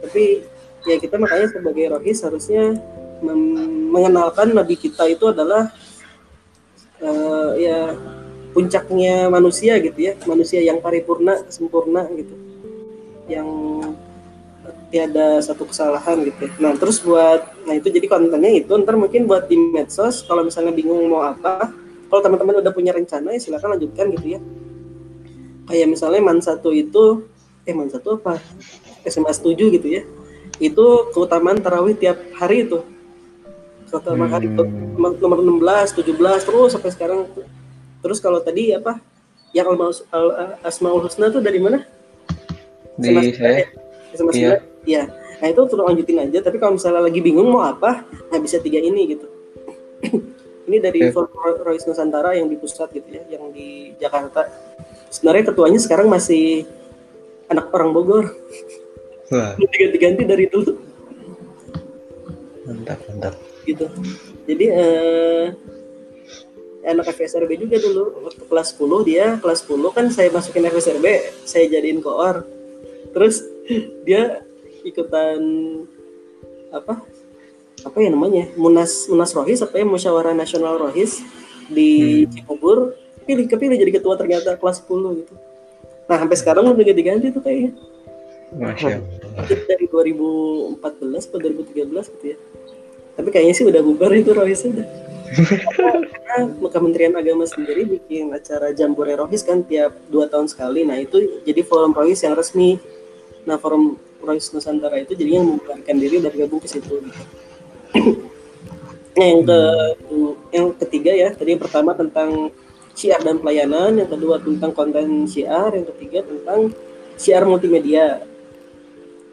Tapi 0.03 0.43
ya 0.85 0.97
kita 0.99 1.17
makanya 1.17 1.55
sebagai 1.55 1.95
rohis 1.95 2.21
harusnya 2.21 2.77
mengenalkan 3.95 4.53
Nabi 4.53 4.77
kita 4.77 5.09
itu 5.09 5.31
adalah 5.31 5.73
eh, 7.01 7.51
ya 7.63 7.79
puncaknya 8.55 9.27
manusia 9.27 9.83
gitu 9.83 9.99
ya, 9.99 10.15
manusia 10.31 10.63
yang 10.63 10.79
paripurna, 10.79 11.43
sempurna 11.51 12.07
gitu. 12.15 12.35
Yang 13.27 13.49
tiada 14.95 15.43
satu 15.43 15.67
kesalahan 15.67 16.23
gitu. 16.23 16.47
ya. 16.47 16.51
Nah 16.63 16.79
terus 16.79 17.03
buat, 17.03 17.43
nah 17.67 17.75
itu 17.75 17.91
jadi 17.91 18.07
kontennya 18.07 18.63
itu 18.63 18.71
ntar 18.79 18.95
mungkin 18.95 19.27
buat 19.27 19.51
di 19.51 19.59
medsos 19.59 20.23
kalau 20.23 20.47
misalnya 20.47 20.71
bingung 20.71 21.11
mau 21.11 21.27
apa, 21.27 21.75
kalau 22.07 22.21
teman-teman 22.23 22.63
udah 22.63 22.71
punya 22.71 22.95
rencana 22.95 23.35
ya 23.35 23.43
silakan 23.43 23.75
lanjutkan 23.75 24.15
gitu 24.15 24.39
ya. 24.39 24.41
Kayak 25.67 25.99
misalnya 25.99 26.23
man 26.23 26.39
satu 26.39 26.71
itu, 26.71 27.27
eh 27.67 27.75
man 27.75 27.91
satu 27.91 28.23
apa? 28.23 28.39
SMA 29.03 29.35
7 29.35 29.59
gitu 29.75 29.89
ya. 29.91 30.07
Itu 30.63 31.11
keutamaan 31.11 31.59
tarawih 31.59 31.99
tiap 31.99 32.15
hari 32.39 32.63
itu. 32.63 32.87
Keutamaan 33.91 34.31
hari 34.31 34.47
itu 34.47 34.63
Hmm. 34.63 35.19
nomor 35.19 35.43
16, 35.43 35.91
17 35.91 36.47
terus 36.47 36.71
sampai 36.71 36.95
sekarang. 36.95 37.27
Terus 37.99 38.23
kalau 38.23 38.39
tadi 38.39 38.71
apa? 38.71 39.03
Yang 39.51 39.75
Asmaul 40.63 41.03
Husna 41.03 41.35
tuh 41.35 41.43
dari 41.43 41.59
mana? 41.59 41.83
Di 42.95 43.11
SMA 43.11 43.35
saya 43.35 43.63
SMA 44.15 44.33
Iya. 44.39 44.55
9? 44.63 44.74
Iya. 44.85 45.09
Nah 45.41 45.47
itu 45.51 45.61
terus 45.67 45.83
lanjutin 45.85 46.19
aja. 46.21 46.39
Tapi 46.45 46.57
kalau 46.61 46.77
misalnya 46.77 47.03
lagi 47.05 47.21
bingung 47.21 47.49
mau 47.51 47.65
apa, 47.65 48.05
nah 48.31 48.39
bisa 48.41 48.61
tiga 48.61 48.81
ini 48.81 49.17
gitu. 49.17 49.27
ini 50.69 50.77
dari. 50.81 51.11
Forum 51.13 51.61
Royce 51.65 51.85
Nusantara 51.89 52.33
yang 52.37 52.49
di 52.49 52.57
pusat 52.57 52.89
gitu 52.93 53.09
ya, 53.09 53.25
yang 53.29 53.53
di 53.53 53.93
Jakarta. 54.01 54.49
Sebenarnya 55.13 55.53
ketuanya 55.53 55.81
sekarang 55.81 56.09
masih 56.09 56.69
anak 57.49 57.69
orang 57.73 57.91
Bogor. 57.93 58.27
wah 59.33 59.57
Diganti-ganti 59.61 60.23
dari 60.25 60.47
dulu 60.49 60.95
mantap 62.65 62.99
mantap. 63.09 63.35
gitu. 63.65 63.87
Jadi 64.45 64.67
eh, 64.69 65.47
anak 66.85 67.13
FSRB 67.13 67.57
juga 67.57 67.77
dulu 67.81 68.29
waktu 68.29 68.45
kelas 68.45 68.77
10 68.77 69.09
dia 69.09 69.27
kelas 69.41 69.65
10 69.65 69.97
kan 69.97 70.07
saya 70.13 70.29
masukin 70.29 70.69
FSRB, 70.69 71.07
saya 71.49 71.65
jadiin 71.69 72.05
koor. 72.05 72.45
Terus 73.13 73.45
dia 74.05 74.45
ikutan 74.85 75.41
apa? 76.71 77.01
Apa 77.83 77.97
ya 78.01 78.13
namanya? 78.13 78.49
Munas 78.55 79.11
Munas 79.11 79.33
Rohis 79.33 79.61
apa 79.65 79.81
ya 79.81 79.85
musyawarah 79.89 80.37
nasional 80.37 80.79
Rohis 80.79 81.25
di 81.69 82.25
Cibubur 82.29 82.95
pilih 83.25 83.49
kepilih 83.49 83.81
jadi 83.81 83.93
ketua 84.01 84.15
ternyata 84.21 84.55
kelas 84.61 84.85
10 84.85 85.25
gitu. 85.25 85.35
Nah, 86.05 86.21
sampai 86.21 86.37
sekarang 86.37 86.69
udah 86.69 86.85
ganti-ganti 86.85 87.33
tuh 87.33 87.41
kayaknya. 87.41 87.73
Masya 88.55 89.01
Allah. 89.01 89.19
Mungkin 89.35 89.59
dari 89.67 89.87
2014 89.89 91.29
atau 91.33 91.39
2013 91.41 92.13
gitu 92.15 92.25
ya. 92.37 92.39
Tapi 93.15 93.29
kayaknya 93.33 93.55
sih 93.57 93.65
udah 93.67 93.81
bubar 93.83 94.13
itu 94.13 94.31
Rohis 94.37 94.63
udah. 94.69 94.87
Karena 95.35 96.37
Kementerian 96.71 97.15
Agama 97.17 97.49
sendiri 97.49 97.89
bikin 97.89 98.31
acara 98.31 98.71
Jambore 98.71 99.17
Rohis 99.19 99.43
kan 99.43 99.65
tiap 99.65 99.97
dua 100.13 100.29
tahun 100.29 100.47
sekali. 100.47 100.85
Nah 100.87 101.01
itu 101.01 101.43
jadi 101.43 101.65
forum 101.65 101.97
Rohis 101.97 102.23
yang 102.23 102.37
resmi. 102.37 102.79
Nah 103.49 103.57
forum 103.59 103.99
Rohis 104.25 104.51
Nusantara 104.51 104.97
itu 104.99 105.13
jadinya 105.15 105.45
membubarkan 105.45 105.97
diri 106.01 106.19
dan 106.25 106.33
gabung 106.33 106.61
ke 106.61 106.69
situ. 106.69 107.01
Gitu. 107.05 107.23
nah, 109.15 109.27
yang 109.31 109.43
ke 109.47 109.61
yang 110.51 110.67
ketiga 110.75 111.13
ya 111.15 111.29
tadi 111.31 111.55
yang 111.55 111.63
pertama 111.63 111.95
tentang 111.95 112.51
syiar 112.95 113.21
dan 113.23 113.39
pelayanan, 113.43 114.01
yang 114.01 114.09
kedua 114.11 114.41
tentang 114.43 114.73
konten 114.73 115.29
syiar, 115.29 115.75
yang 115.75 115.87
ketiga 115.95 116.27
tentang 116.27 116.75
syiar 117.15 117.45
multimedia. 117.47 118.23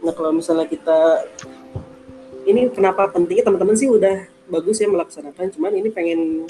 Nah 0.01 0.13
kalau 0.13 0.33
misalnya 0.33 0.65
kita 0.65 1.25
ini 2.45 2.69
kenapa 2.73 3.09
pentingnya 3.09 3.45
teman-teman 3.45 3.77
sih 3.77 3.89
udah 3.89 4.25
bagus 4.51 4.83
ya 4.83 4.89
melaksanakan 4.91 5.47
cuman 5.55 5.71
ini 5.79 5.89
pengen 5.93 6.49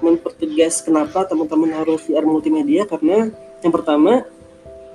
mempertegas 0.00 0.80
kenapa 0.80 1.28
teman-teman 1.28 1.76
harus 1.76 2.00
siar 2.08 2.24
multimedia 2.24 2.88
karena 2.88 3.28
yang 3.60 3.72
pertama 3.72 4.24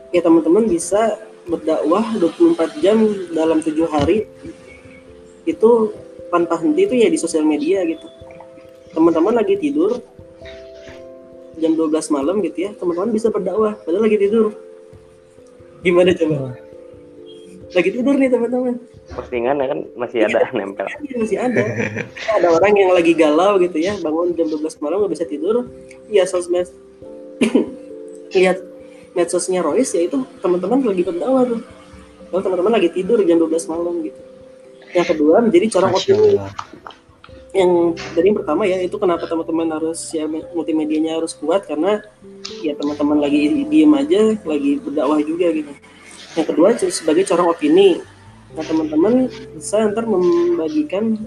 ya 0.09 0.21
teman-teman 0.25 0.65
bisa 0.65 1.17
berdakwah 1.49 2.05
24 2.21 2.79
jam 2.79 2.97
dalam 3.33 3.59
tujuh 3.65 3.89
hari 3.89 4.29
itu 5.49 5.71
tanpa 6.29 6.61
henti 6.61 6.85
itu 6.85 6.95
ya 6.95 7.09
di 7.09 7.17
sosial 7.17 7.41
media 7.43 7.81
gitu. 7.83 8.05
Teman-teman 8.93 9.33
lagi 9.33 9.57
tidur 9.57 9.97
jam 11.59 11.75
12 11.75 11.91
malam 12.15 12.39
gitu 12.39 12.69
ya 12.69 12.71
teman-teman 12.77 13.11
bisa 13.11 13.27
berdakwah 13.33 13.75
padahal 13.81 14.05
lagi 14.05 14.17
tidur. 14.21 14.53
Gimana 15.81 16.13
coba? 16.13 16.53
Lagi 17.69 17.89
tidur 17.93 18.15
nih 18.17 18.29
teman-teman. 18.29 18.75
Postingan 19.09 19.57
kan 19.57 19.79
masih 19.97 20.29
ada 20.29 20.53
nempel. 20.53 20.85
Iya, 21.01 21.15
masih 21.17 21.37
ada. 21.41 21.63
Ada 22.37 22.47
orang 22.53 22.73
yang 22.77 22.93
lagi 22.93 23.13
galau 23.17 23.57
gitu 23.57 23.81
ya 23.81 23.97
bangun 23.97 24.37
jam 24.37 24.45
12 24.45 24.83
malam 24.85 25.01
nggak 25.01 25.13
bisa 25.17 25.25
tidur. 25.25 25.65
Ya 26.13 26.29
sosmed. 26.29 26.69
Lihat 28.37 28.68
medsosnya 29.19 29.59
Royce 29.59 29.99
ya 29.99 30.07
itu 30.07 30.23
teman-teman 30.39 30.79
lagi 30.79 31.03
berdakwah 31.03 31.43
tuh. 31.43 31.59
Kalau 32.31 32.41
teman-teman 32.45 32.71
lagi 32.79 32.89
tidur 32.95 33.19
jam 33.27 33.35
12 33.35 33.67
malam 33.67 33.99
gitu. 34.07 34.19
Yang 34.95 35.07
kedua 35.11 35.35
menjadi 35.43 35.65
corong 35.75 35.93
opini. 35.99 36.39
Yang 37.49 37.71
dari 38.15 38.25
yang 38.31 38.37
pertama 38.39 38.63
ya 38.63 38.77
itu 38.79 38.95
kenapa 38.95 39.27
teman-teman 39.27 39.67
harus 39.75 39.99
ya 40.15 40.23
multimedianya 40.55 41.19
harus 41.19 41.35
kuat? 41.35 41.67
Karena 41.67 41.99
ya 42.63 42.79
teman-teman 42.79 43.19
lagi 43.19 43.67
diem 43.67 43.91
aja 43.91 44.39
lagi 44.47 44.79
berdakwah 44.79 45.19
juga 45.19 45.51
gitu. 45.51 45.73
Yang 46.39 46.47
kedua 46.55 46.67
sebagai 46.79 47.27
corong 47.27 47.51
opini 47.51 47.99
nah 48.49 48.65
teman-teman 48.65 49.29
bisa 49.53 49.85
ntar 49.93 50.09
membagikan 50.09 51.21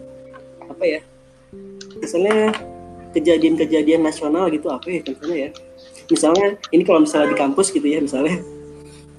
apa 0.67 0.83
ya 0.83 1.01
misalnya 2.03 2.51
kejadian-kejadian 3.15 4.03
nasional 4.03 4.51
gitu 4.51 4.67
apa 4.67 4.91
ya 4.91 5.01
contohnya 5.07 5.37
ya 5.39 5.51
misalnya 6.12 6.61
ini 6.69 6.85
kalau 6.85 7.00
misalnya 7.00 7.33
di 7.33 7.38
kampus 7.40 7.73
gitu 7.73 7.83
ya 7.83 7.99
misalnya. 7.99 8.38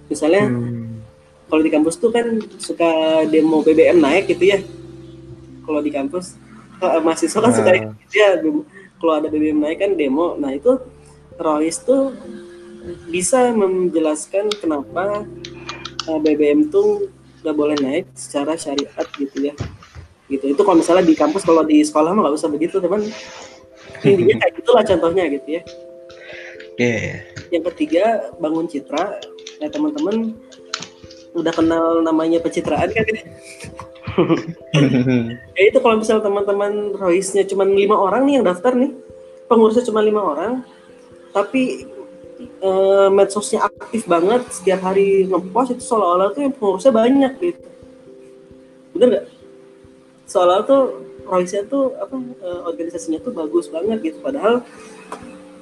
Misalnya 0.07 0.45
Hmm. 0.45 1.01
kalau 1.49 1.61
di 1.61 1.71
kampus 1.73 1.97
tuh 1.97 2.13
kan 2.13 2.37
suka 2.61 2.89
demo 3.27 3.65
BBM 3.65 3.97
naik 3.97 4.29
gitu 4.29 4.53
ya. 4.53 4.61
Kalau 5.65 5.81
di 5.81 5.89
kampus 5.89 6.37
eh, 6.77 6.99
mahasiswa 7.01 7.39
kan 7.39 7.51
suka 7.51 7.69
Ah. 7.73 7.91
gitu 8.05 8.15
ya 8.15 8.29
kalau 8.99 9.13
ada 9.17 9.27
BBM 9.27 9.57
naik 9.57 9.81
kan 9.81 9.97
demo. 9.97 10.37
Nah 10.37 10.53
itu 10.53 10.77
Royce 11.35 11.81
tuh 11.81 12.13
bisa 13.09 13.49
menjelaskan 13.51 14.53
kenapa 14.59 15.25
eh, 16.03 16.19
BBM 16.19 16.69
tuh 16.69 17.09
nggak 17.41 17.55
boleh 17.55 17.77
naik 17.79 18.05
secara 18.15 18.53
syariat 18.55 19.07
gitu 19.17 19.49
ya. 19.49 19.53
Gitu. 20.27 20.55
Itu 20.55 20.61
kalau 20.63 20.79
misalnya 20.79 21.03
di 21.03 21.15
kampus 21.15 21.43
kalau 21.43 21.63
di 21.63 21.83
sekolah 21.83 22.11
mah 22.11 22.27
nggak 22.27 22.37
usah 22.37 22.49
begitu 22.51 22.79
teman 22.79 23.03
intinya 24.07 24.35
kayak 24.39 24.53
gitulah 24.59 24.83
contohnya 24.83 25.23
gitu 25.31 25.47
ya 25.59 25.61
Iya. 26.77 27.21
yang 27.53 27.63
ketiga 27.73 28.33
bangun 28.41 28.65
citra. 28.65 29.21
Ya 29.61 29.69
teman-teman 29.69 30.33
udah 31.33 31.53
kenal 31.53 32.01
namanya 32.05 32.41
pencitraan 32.41 32.89
kan? 32.93 33.05
Ya 35.57 35.63
itu 35.73 35.77
kalau 35.81 35.97
misalnya 35.97 36.21
teman-teman 36.21 36.93
Royce-nya 36.93 37.49
cuma 37.49 37.65
lima 37.65 37.97
orang 37.97 38.29
nih 38.29 38.33
yang 38.37 38.45
daftar 38.45 38.77
nih. 38.77 38.93
Pengurusnya 39.49 39.89
cuma 39.89 40.05
lima 40.05 40.21
orang. 40.21 40.61
Tapi 41.33 41.89
eh, 42.61 43.07
medsosnya 43.09 43.65
aktif 43.65 44.05
banget 44.05 44.45
setiap 44.53 44.85
hari 44.85 45.25
ngepost 45.25 45.73
itu 45.77 45.83
seolah-olah 45.85 46.29
tuh 46.29 46.41
yang 46.45 46.53
pengurusnya 46.53 46.93
banyak 46.93 47.33
gitu. 47.41 47.67
Bener 48.93 49.07
nggak? 49.09 49.25
Seolah 50.29 50.61
tuh 50.61 50.81
Royce-nya 51.25 51.65
tuh 51.65 51.97
apa 51.97 52.13
eh, 52.21 52.61
organisasinya 52.69 53.17
tuh 53.17 53.33
bagus 53.33 53.65
banget 53.73 53.97
gitu. 54.13 54.17
Padahal 54.21 54.61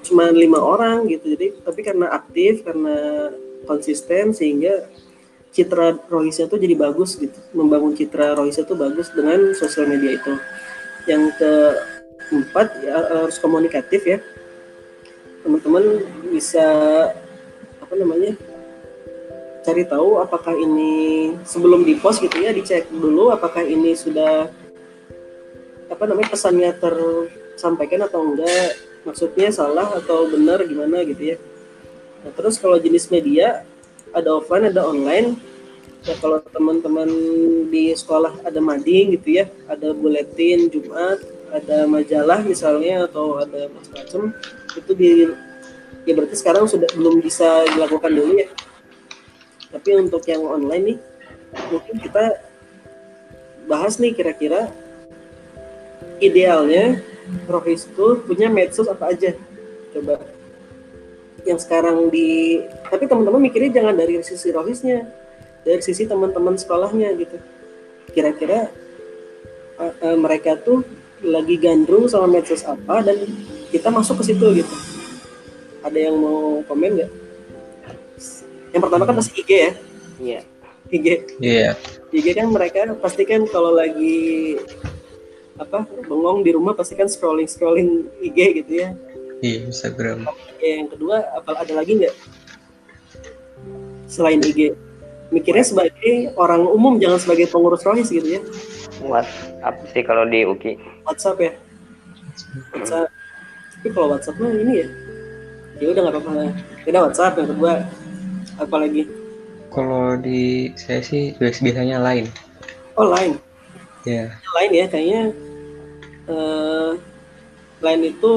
cuma 0.01 0.29
lima 0.29 0.59
orang 0.59 1.07
gitu. 1.07 1.33
Jadi 1.33 1.61
tapi 1.61 1.81
karena 1.85 2.11
aktif 2.11 2.65
karena 2.65 3.29
konsisten 3.65 4.33
sehingga 4.33 4.89
citra 5.51 5.99
Royce 6.07 6.47
tuh 6.47 6.57
jadi 6.57 6.75
bagus 6.75 7.19
gitu. 7.19 7.37
Membangun 7.53 7.93
citra 7.93 8.33
Royce 8.35 8.63
tuh 8.63 8.77
bagus 8.77 9.11
dengan 9.13 9.53
sosial 9.53 9.87
media 9.87 10.17
itu. 10.17 10.33
Yang 11.09 11.23
keempat 11.37 12.67
ya, 12.85 12.97
harus 13.25 13.37
komunikatif 13.37 14.01
ya. 14.05 14.19
Teman-teman 15.41 16.05
bisa 16.29 16.65
apa 17.81 17.93
namanya 17.97 18.37
cari 19.61 19.85
tahu 19.85 20.17
apakah 20.21 20.57
ini 20.57 21.33
sebelum 21.45 21.85
di 21.85 21.99
post 22.01 22.21
gitu 22.21 22.41
ya 22.41 22.49
dicek 22.49 22.89
dulu 22.89 23.29
apakah 23.29 23.61
ini 23.61 23.93
sudah 23.93 24.49
apa 25.91 26.03
namanya 26.07 26.33
pesannya 26.33 26.71
tersampaikan 26.81 28.09
atau 28.09 28.25
enggak 28.25 28.73
maksudnya 29.07 29.49
salah 29.49 29.97
atau 29.97 30.29
benar 30.29 30.61
gimana 30.65 31.01
gitu 31.05 31.35
ya. 31.35 31.37
Nah, 32.21 32.31
terus 32.37 32.61
kalau 32.61 32.77
jenis 32.77 33.09
media 33.09 33.65
ada 34.13 34.37
offline 34.37 34.69
ada 34.69 34.85
online. 34.85 35.37
Ya 36.01 36.17
kalau 36.17 36.41
teman-teman 36.41 37.05
di 37.69 37.93
sekolah 37.93 38.41
ada 38.41 38.57
mading 38.57 39.13
gitu 39.13 39.37
ya 39.37 39.45
ada 39.69 39.93
buletin 39.93 40.65
Jumat 40.73 41.21
ada 41.53 41.85
majalah 41.85 42.41
misalnya 42.41 43.05
atau 43.05 43.37
ada 43.37 43.69
macam-macam 43.69 44.33
itu 44.81 44.91
di 44.97 45.29
ya 46.09 46.17
berarti 46.17 46.33
sekarang 46.41 46.65
sudah 46.65 46.89
belum 46.97 47.21
bisa 47.21 47.69
dilakukan 47.69 48.17
dulu 48.17 48.33
ya. 48.33 48.49
Tapi 49.69 49.89
untuk 50.01 50.25
yang 50.25 50.41
online 50.41 50.83
nih 50.89 50.97
mungkin 51.69 51.95
kita 52.01 52.25
bahas 53.69 54.01
nih 54.01 54.17
kira-kira 54.17 54.73
idealnya 56.17 56.97
Rohis 57.47 57.87
itu 57.87 58.21
punya 58.23 58.47
medsos 58.51 58.87
apa 58.87 59.11
aja? 59.11 59.35
Coba. 59.95 60.19
Yang 61.47 61.65
sekarang 61.65 62.11
di 62.13 62.61
tapi 62.87 63.09
teman-teman 63.09 63.41
mikirnya 63.41 63.81
jangan 63.81 63.95
dari 63.97 64.21
sisi 64.21 64.53
Rohisnya 64.53 65.07
dari 65.65 65.81
sisi 65.81 66.05
teman-teman 66.05 66.57
sekolahnya 66.57 67.13
gitu. 67.17 67.37
Kira-kira 68.11 68.69
uh, 69.79 69.93
uh, 70.05 70.17
mereka 70.17 70.57
tuh 70.57 70.85
lagi 71.21 71.57
gandrung 71.61 72.09
sama 72.09 72.25
medsos 72.25 72.65
apa 72.65 73.05
dan 73.05 73.17
kita 73.69 73.93
masuk 73.93 74.21
ke 74.21 74.33
situ 74.33 74.45
gitu. 74.61 74.75
Ada 75.81 76.09
yang 76.11 76.15
mau 76.17 76.61
komen 76.65 77.01
nggak? 77.01 77.11
Yang 78.71 78.81
pertama 78.87 79.03
kan 79.05 79.15
pasti 79.17 79.31
IG 79.41 79.49
ya? 79.49 79.71
Iya. 80.21 80.39
IG 80.91 81.07
Iya. 81.39 81.69
IG 82.11 82.27
kan 82.35 82.47
mereka 82.51 82.91
pasti 82.99 83.23
kan 83.23 83.47
kalau 83.47 83.71
lagi 83.71 84.59
apa 85.61 85.85
bengong 86.09 86.41
di 86.41 86.51
rumah 86.51 86.73
pasti 86.73 86.97
kan 86.97 87.05
scrolling 87.05 87.45
scrolling 87.45 88.09
IG 88.17 88.65
gitu 88.65 88.71
ya. 88.81 88.89
Iya, 89.41 89.69
Instagram. 89.69 90.25
yang 90.57 90.89
kedua 90.89 91.21
apa 91.33 91.61
ada 91.61 91.73
lagi 91.73 91.97
nggak? 91.97 92.13
Selain 94.09 94.41
IG 94.41 94.73
mikirnya 95.31 95.63
sebagai 95.63 96.35
orang 96.35 96.67
umum 96.67 96.99
jangan 96.99 97.21
sebagai 97.21 97.47
pengurus 97.47 97.85
rohis 97.85 98.11
gitu 98.11 98.27
ya. 98.27 98.41
WhatsApp 99.01 99.75
sih 99.95 100.03
kalau 100.03 100.27
di 100.27 100.43
UKI 100.43 100.77
WhatsApp 101.07 101.37
ya? 101.39 101.51
WhatsApp. 102.75 103.09
Tapi 103.79 103.87
kalau 103.89 104.07
WhatsApp 104.13 104.37
mah 104.37 104.51
ini 104.51 104.73
ya. 104.83 104.87
Ya 105.81 105.85
udah 105.89 106.01
nggak 106.05 106.15
apa-apa. 106.19 106.53
Beda 106.85 106.99
WhatsApp 107.07 107.37
yang 107.39 107.49
kedua. 107.49 107.73
Apa 108.61 108.75
lagi? 108.77 109.09
Kalau 109.71 110.19
di 110.19 110.69
saya 110.75 110.99
sih 111.01 111.33
biasanya 111.39 111.97
lain. 111.97 112.27
oh 112.99 113.07
lain 113.07 113.39
Ya. 114.03 114.33
lain 114.57 114.71
ya 114.73 114.85
kayaknya 114.89 115.29
eh, 116.31 116.91
lain 117.81 118.01
itu 118.07 118.31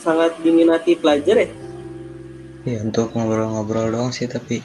sangat 0.00 0.36
diminati 0.40 0.96
pelajar 0.96 1.36
ya 1.44 1.50
Ya 2.60 2.76
untuk 2.84 3.16
ngobrol-ngobrol 3.16 3.88
doang 3.88 4.12
sih 4.12 4.28
tapi 4.28 4.60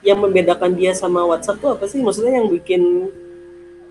yang 0.00 0.18
membedakan 0.18 0.74
dia 0.74 0.90
sama 0.96 1.22
WhatsApp 1.22 1.60
tuh 1.60 1.70
apa 1.76 1.84
sih? 1.84 2.00
Maksudnya 2.00 2.40
yang 2.40 2.48
bikin 2.48 3.12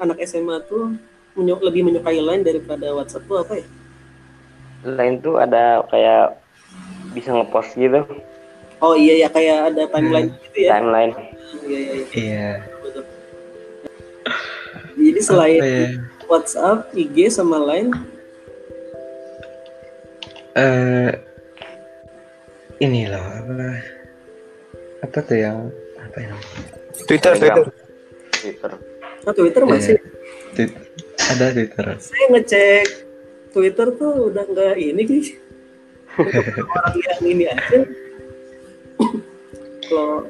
anak 0.01 0.17
SMA 0.25 0.57
tuh 0.65 0.91
menyu- 1.37 1.61
lebih 1.61 1.85
menyukai 1.85 2.17
Line 2.17 2.41
daripada 2.41 2.89
WhatsApp 2.91 3.23
tuh 3.23 3.37
apa 3.39 3.53
ya? 3.61 3.65
lain 4.79 5.19
tuh 5.19 5.35
ada 5.37 5.83
kayak 5.87 6.39
bisa 7.11 7.35
ngepost 7.35 7.75
gitu 7.75 7.99
Oh 8.79 8.95
iya 8.95 9.27
ya 9.27 9.29
kayak 9.29 9.75
ada 9.75 9.83
timeline 9.91 10.31
gitu 10.39 10.59
ya. 10.63 10.79
timeline 10.79 11.13
Iya 11.67 11.77
iya 11.77 11.93
iya. 11.93 12.05
iya. 12.15 12.49
Jadi 14.95 15.19
selain 15.19 15.59
Apa 15.59 15.67
ya? 15.67 15.87
WhatsApp, 16.29 16.93
IG 16.93 17.33
sama 17.33 17.57
Line, 17.57 17.91
Eh 20.59 21.11
ini 22.79 23.05
loh 23.07 23.21
apa 23.21 23.69
apa 25.05 25.17
tuh 25.23 25.37
yang 25.37 25.71
apa 25.99 26.17
ya? 26.19 26.35
Twitter, 27.05 27.31
Twitter. 27.37 27.65
Twitter 28.33 28.71
oh, 29.23 29.33
Twitter 29.35 29.63
masih. 29.63 29.95
Twi- 30.57 30.75
ada 31.29 31.53
Twitter. 31.53 31.85
Saya 32.01 32.25
ngecek 32.33 32.85
Twitter 33.53 33.87
tuh 33.93 34.33
udah 34.33 34.43
nggak 34.47 34.75
ini 34.79 35.01
guys. 35.05 35.29
Untuk 36.17 36.43
orang 36.75 36.95
yang 36.97 37.21
ini 37.23 37.45
aja. 37.47 37.77
Kalau 39.87 40.27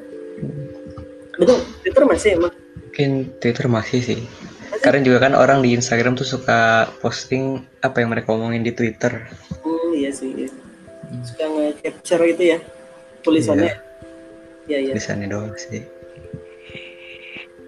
betul 1.40 1.58
Twitter 1.82 2.04
masih 2.06 2.30
emang 2.36 2.54
Mungkin 2.90 3.10
Twitter 3.40 3.66
masih 3.66 4.00
sih. 4.02 4.20
Sekarang 4.80 5.04
juga 5.04 5.28
kan 5.28 5.36
orang 5.36 5.60
di 5.60 5.76
Instagram 5.76 6.16
tuh 6.16 6.24
suka 6.24 6.88
posting 7.04 7.60
apa 7.84 8.00
yang 8.00 8.16
mereka 8.16 8.32
omongin 8.32 8.64
di 8.64 8.72
Twitter. 8.72 9.28
Hmm, 9.60 9.92
iya 9.92 10.08
sih. 10.08 10.32
Iya. 10.32 10.48
Suka 11.20 11.44
nge-capture 11.52 12.24
itu 12.24 12.42
ya 12.56 12.58
tulisannya. 13.20 13.76
Iya, 14.64 14.78
iya. 14.80 14.92
Tulisannya 14.96 15.28
doang 15.28 15.52
sih. 15.60 15.84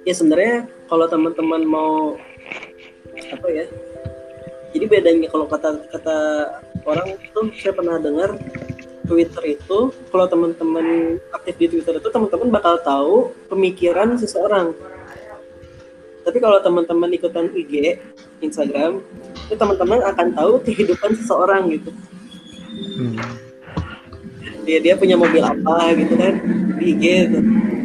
Ya 0.08 0.16
sebenarnya 0.16 0.64
kalau 0.88 1.04
teman-teman 1.04 1.68
mau 1.68 2.16
apa 3.28 3.48
ya? 3.52 3.68
Jadi 4.72 4.84
bedanya 4.88 5.28
kalau 5.28 5.44
kata 5.44 5.84
kata 5.92 6.18
orang 6.88 7.20
itu 7.20 7.40
saya 7.60 7.76
pernah 7.76 8.00
dengar 8.00 8.40
Twitter 9.04 9.60
itu 9.60 9.92
kalau 10.08 10.24
teman-teman 10.32 11.20
aktif 11.36 11.60
di 11.60 11.76
Twitter 11.76 12.00
itu 12.00 12.08
teman-teman 12.08 12.48
bakal 12.48 12.80
tahu 12.80 13.36
pemikiran 13.52 14.16
seseorang. 14.16 14.72
Tapi 16.22 16.38
kalau 16.38 16.58
teman-teman 16.62 17.10
ikutan 17.10 17.50
IG, 17.50 17.98
Instagram, 18.38 19.02
itu 19.50 19.54
teman-teman 19.58 20.06
akan 20.06 20.26
tahu 20.38 20.52
kehidupan 20.62 21.18
seseorang 21.18 21.66
gitu. 21.74 21.90
Hmm. 22.98 23.18
Dia 24.62 24.78
dia 24.78 24.94
punya 24.94 25.18
mobil 25.18 25.42
apa 25.42 25.90
gitu 25.98 26.14
kan 26.14 26.34
di 26.78 26.94
IG 26.94 27.04
gitu. 27.26 27.38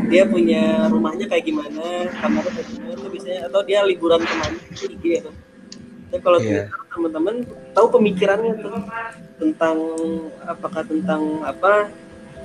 Dia 0.08 0.24
punya 0.30 0.88
rumahnya 0.88 1.26
kayak 1.28 1.44
gimana, 1.50 2.08
kamarnya 2.22 2.52
kayak 2.54 2.68
gimana 2.72 2.94
tuh 2.96 3.10
biasanya 3.12 3.42
atau 3.52 3.60
dia 3.66 3.80
liburan 3.84 4.22
ke 4.22 4.34
mana 4.38 4.58
di 4.62 4.86
IG 4.94 5.04
gitu. 5.22 5.32
Tapi 6.08 6.22
kalau 6.24 6.40
Iya. 6.40 6.70
Twitter 6.70 6.86
teman-teman 6.94 7.36
tahu 7.76 7.88
pemikirannya 8.00 8.54
tuh 8.62 8.78
tentang 9.38 9.78
apakah 10.46 10.82
tentang 10.86 11.22
apa 11.44 11.92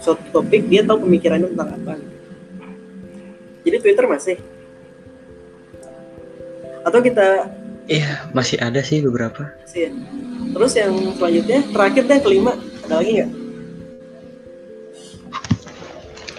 suatu 0.03 0.25
topik 0.35 0.67
dia 0.67 0.83
tahu 0.83 1.05
pemikirannya 1.07 1.53
tentang 1.53 1.71
apa. 1.77 1.93
gitu. 2.01 2.17
Jadi 3.63 3.77
Twitter 3.79 4.07
masih 4.11 4.37
atau 6.83 7.01
kita 7.01 7.49
Iya, 7.83 8.31
masih 8.31 8.63
ada 8.63 8.79
sih 8.79 9.03
beberapa. 9.03 9.51
sih 9.67 9.87
ya. 9.87 9.91
Terus 10.55 10.73
yang 10.79 10.95
selanjutnya 11.19 11.61
terakhir 11.75 12.03
deh 12.07 12.21
kelima 12.23 12.53
ada 12.87 12.95
lagi 13.03 13.11
nggak? 13.19 13.31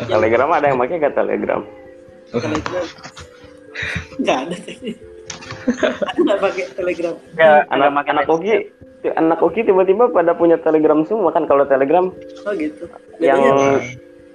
Telegram 0.03 0.49
ada 0.51 0.65
yang 0.67 0.79
pakai 0.79 0.95
gak 0.99 1.15
Telegram? 1.15 1.61
Telegram 2.31 2.85
nggak 4.19 4.37
ada 4.39 4.55
kayaknya. 4.55 4.93
Ada 5.83 6.19
nggak 6.19 6.39
pakai 6.39 6.63
Telegram? 6.75 7.13
Ya, 7.35 7.51
anak 7.67 8.07
anak 8.07 8.25
Oki, 8.29 8.53
anak 9.11 9.39
Oki 9.41 9.59
tiba-tiba 9.63 10.07
pada 10.09 10.31
punya 10.31 10.55
Telegram 10.59 11.03
semua 11.03 11.31
kan 11.31 11.43
kalau 11.43 11.67
Telegram 11.67 12.07
Oh 12.43 12.51
gitu. 12.55 12.87
yang 13.19 13.39
apa? 13.41 13.83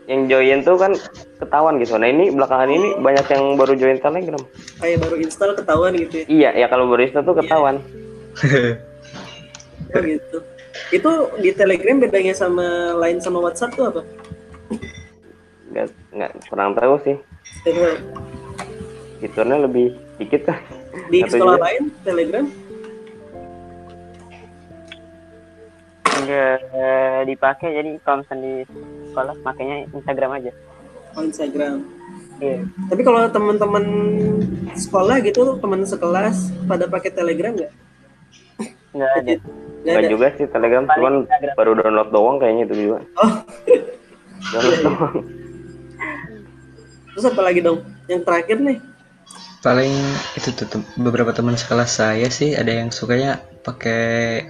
Yang 0.09 0.25
join 0.25 0.65
tuh 0.65 0.81
kan 0.81 0.93
ketahuan 1.37 1.77
gitu. 1.85 2.01
Nah 2.01 2.09
ini 2.09 2.33
belakangan 2.33 2.73
ini 2.73 2.97
banyak 2.97 3.27
yang 3.29 3.45
baru 3.61 3.73
join 3.77 4.01
Telegram. 4.01 4.41
kayak 4.81 4.99
baru 5.05 5.17
install 5.21 5.53
ketahuan 5.53 5.93
gitu 6.01 6.15
ya. 6.25 6.27
Iya, 6.27 6.51
ya 6.65 6.67
kalau 6.73 6.89
baru 6.89 7.05
install 7.05 7.29
tuh 7.29 7.37
ketahuan. 7.37 7.77
Oh 9.89 10.05
gitu. 10.05 10.45
Itu 10.93 11.11
di 11.41 11.51
Telegram 11.57 11.97
bedanya 11.97 12.37
sama 12.37 12.93
lain 13.01 13.25
sama 13.25 13.41
WhatsApp 13.41 13.73
tuh 13.73 13.89
apa? 13.89 14.05
Nggak 15.73 15.87
nggak 16.13 16.31
kurang 16.53 16.77
tahu 16.77 17.01
sih. 17.09 17.17
Coba 17.65 17.97
Fiturnya 19.19 19.65
lebih 19.65 19.97
dikit 20.21 20.45
kan. 20.45 20.61
Di 21.09 21.25
sekolah 21.25 21.57
lain 21.57 21.89
Telegram? 22.05 22.45
Enggak 26.29 27.25
dipakai 27.25 27.69
jadi 27.73 27.91
kalau 28.01 28.21
misalnya 28.21 28.43
di 28.43 28.55
sekolah 29.09 29.35
makanya 29.41 29.77
Instagram 29.91 30.31
aja. 30.35 30.51
Oh 31.17 31.23
Instagram. 31.23 31.75
Iya. 32.39 32.59
Tapi 32.87 33.01
kalau 33.03 33.21
teman-teman 33.27 33.85
sekolah 34.73 35.19
gitu, 35.21 35.57
teman 35.59 35.83
sekelas 35.83 36.37
pada 36.65 36.85
pakai 36.85 37.11
Telegram 37.11 37.51
nggak? 37.51 37.73
Enggak 38.93 39.11
ada. 39.17 39.33
Nggak 39.33 39.41
Nggak 39.79 39.99
ada. 39.99 40.11
juga 40.11 40.27
sih 40.35 40.47
Telegram, 40.47 40.83
Paling 40.85 40.95
cuman 40.95 41.15
Instagram. 41.25 41.55
baru 41.57 41.73
download 41.75 42.11
doang 42.11 42.37
kayaknya 42.37 42.63
itu 42.65 42.75
juga. 42.79 42.99
Oh, 43.17 43.33
Download 44.49 44.81
doang. 44.87 45.15
terus 47.09 47.25
apa 47.27 47.43
lagi 47.43 47.61
dong? 47.61 47.79
Yang 48.07 48.23
terakhir 48.23 48.57
nih, 48.61 48.79
Paling 49.59 49.91
itu 50.35 50.49
tuh 50.55 50.67
beberapa 50.95 51.35
teman 51.35 51.59
sekelas 51.59 51.91
saya 51.91 52.31
sih 52.31 52.55
ada 52.55 52.71
yang 52.71 52.95
sukanya 52.95 53.43
pakai 53.61 53.99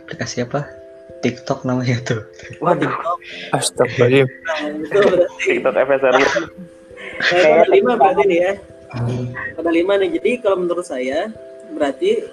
aplikasi 0.05 0.45
apa? 0.45 0.69
TikTok 1.19 1.67
namanya 1.67 1.99
tuh. 2.07 2.23
Waduh, 2.63 2.95
berarti 3.99 4.27
TikTok 5.43 5.75
FSR 5.75 6.15
nah, 6.15 6.23
itu 6.23 6.31
ada 7.35 7.67
lima 7.71 7.93
berarti 7.99 8.23
nih 8.29 8.39
ya. 8.39 8.53
Ada 9.59 9.71
lima 9.71 9.93
nih. 9.99 10.09
Jadi 10.21 10.31
kalau 10.41 10.57
menurut 10.63 10.87
saya 10.87 11.29
berarti 11.75 12.27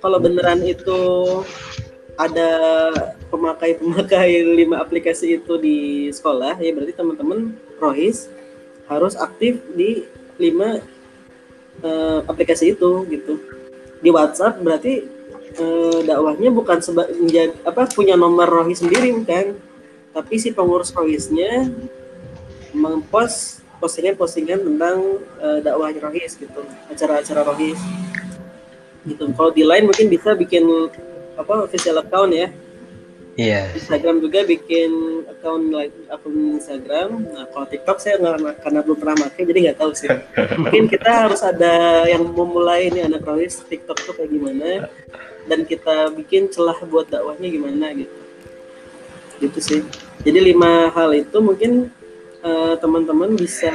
kalau 0.00 0.18
beneran 0.22 0.62
itu 0.64 1.00
ada 2.18 2.50
pemakai-pemakai 3.30 4.42
lima 4.58 4.82
aplikasi 4.82 5.38
itu 5.38 5.54
di 5.62 6.10
sekolah 6.10 6.58
ya 6.58 6.74
berarti 6.74 6.94
teman-teman 6.98 7.54
Rohis 7.78 8.26
harus 8.90 9.14
aktif 9.14 9.62
di 9.78 10.02
lima 10.42 10.82
eh, 11.86 12.18
aplikasi 12.26 12.74
itu 12.74 13.06
gitu 13.06 13.38
di 14.02 14.10
WhatsApp 14.10 14.58
berarti 14.58 15.17
eh, 15.56 15.98
dakwahnya 16.04 16.50
bukan 16.52 16.78
seba, 16.84 17.08
menjadi 17.08 17.54
apa 17.64 17.88
punya 17.88 18.18
nomor 18.18 18.48
Rohis 18.48 18.84
sendiri 18.84 19.14
bukan. 19.14 19.56
Tapi 20.12 20.34
si 20.40 20.50
pengurus 20.52 20.90
Rohisnya 20.92 21.70
mempost 22.74 23.64
postingan-postingan 23.78 24.66
tentang 24.66 25.22
eh, 25.40 25.58
dakwah 25.64 25.88
Rohis 25.94 26.36
gitu. 26.36 26.60
Acara-acara 26.92 27.46
Rohis. 27.48 27.80
Gitu. 29.06 29.24
Kalau 29.32 29.50
di 29.54 29.64
lain 29.64 29.88
mungkin 29.88 30.12
bisa 30.12 30.36
bikin 30.36 30.66
apa 31.38 31.64
official 31.64 32.02
account 32.02 32.34
ya 32.34 32.50
Iya. 33.38 33.70
Instagram 33.70 34.18
juga 34.18 34.42
bikin 34.42 35.22
akun 35.30 35.70
like 35.70 35.94
akun 36.10 36.58
Instagram. 36.58 37.22
Nah 37.22 37.46
kalau 37.54 37.70
TikTok 37.70 38.02
saya 38.02 38.18
nggak 38.18 38.66
karena 38.66 38.82
belum 38.82 38.98
pernah 38.98 39.14
pakai 39.14 39.46
jadi 39.46 39.58
nggak 39.70 39.78
tahu 39.78 39.92
sih. 39.94 40.10
Mungkin 40.58 40.90
kita 40.90 41.10
harus 41.30 41.38
ada 41.46 42.02
yang 42.10 42.26
memulai 42.26 42.90
ini 42.90 43.06
anak 43.06 43.22
Rohis 43.22 43.62
TikTok 43.62 43.94
tuh 44.02 44.18
kayak 44.18 44.34
gimana 44.34 44.90
dan 45.46 45.62
kita 45.62 46.10
bikin 46.18 46.50
celah 46.50 46.82
buat 46.82 47.06
dakwahnya 47.14 47.46
gimana 47.46 47.94
gitu. 47.94 48.18
Gitu 49.38 49.58
sih. 49.62 49.80
Jadi 50.26 50.38
lima 50.50 50.90
hal 50.90 51.14
itu 51.14 51.38
mungkin 51.38 51.94
eh, 52.42 52.74
teman-teman 52.82 53.38
bisa 53.38 53.70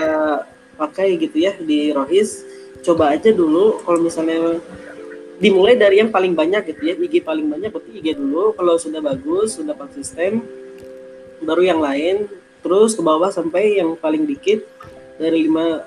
pakai 0.76 1.16
gitu 1.16 1.40
ya 1.40 1.56
di 1.56 1.96
Rohis. 1.96 2.44
Coba 2.84 3.16
aja 3.16 3.32
dulu 3.32 3.80
kalau 3.88 4.04
misalnya 4.04 4.60
dimulai 5.44 5.76
dari 5.76 6.00
yang 6.00 6.08
paling 6.08 6.32
banyak 6.32 6.72
gitu 6.72 6.82
ya 6.88 6.96
IG 6.96 7.20
paling 7.20 7.52
banyak 7.52 7.68
berarti 7.68 7.92
IG 8.00 8.16
dulu 8.16 8.56
kalau 8.56 8.80
sudah 8.80 9.04
bagus 9.04 9.60
sudah 9.60 9.76
konsisten 9.76 10.40
baru 11.44 11.62
yang 11.68 11.80
lain 11.84 12.32
terus 12.64 12.96
ke 12.96 13.04
bawah 13.04 13.28
sampai 13.28 13.84
yang 13.84 14.00
paling 14.00 14.24
dikit 14.24 14.64
dari 15.20 15.46
lima 15.46 15.84